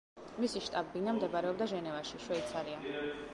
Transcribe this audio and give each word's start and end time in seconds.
მისი 0.43 0.61
შტაბ-ბინა 0.67 1.13
მდებარეობდა 1.17 1.67
ჟენევაში, 1.73 2.23
შვეიცარია. 2.25 3.05